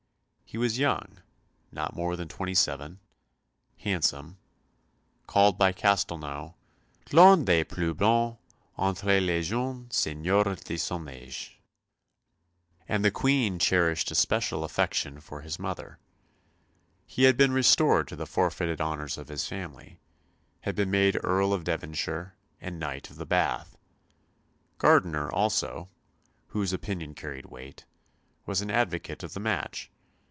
He 0.51 0.57
was 0.57 0.77
young, 0.77 1.21
not 1.71 1.95
more 1.95 2.17
than 2.17 2.27
twenty 2.27 2.55
seven, 2.55 2.99
handsome 3.77 4.37
called 5.25 5.57
by 5.57 5.71
Castlenau 5.71 6.55
"l'un 7.13 7.45
des 7.45 7.63
plus 7.63 7.93
beaux 7.95 8.37
entre 8.77 9.21
les 9.21 9.43
jeunes 9.47 9.95
seigneurs 9.95 10.59
de 10.61 10.75
son 10.75 11.05
âge" 11.05 11.51
and 12.85 13.05
the 13.05 13.11
Queen 13.11 13.59
cherished 13.59 14.11
a 14.11 14.15
special 14.15 14.65
affection 14.65 15.21
for 15.21 15.39
his 15.39 15.57
mother. 15.57 15.99
He 17.05 17.23
had 17.23 17.37
been 17.37 17.53
restored 17.53 18.09
to 18.09 18.17
the 18.17 18.27
forfeited 18.27 18.81
honours 18.81 19.17
of 19.17 19.29
his 19.29 19.47
family, 19.47 20.01
had 20.63 20.75
been 20.75 20.91
made 20.91 21.17
Earl 21.23 21.53
of 21.53 21.63
Devonshire 21.63 22.35
and 22.59 22.77
Knight 22.77 23.09
of 23.09 23.15
the 23.15 23.25
Bath. 23.25 23.77
Gardiner 24.79 25.31
also, 25.31 25.87
whose 26.47 26.73
opinion 26.73 27.13
carried 27.15 27.45
weight, 27.45 27.85
was 28.45 28.59
an 28.59 28.69
advocate 28.69 29.23
of 29.23 29.33
the 29.33 29.39
match. 29.39 29.89